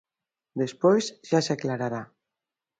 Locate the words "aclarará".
1.53-2.03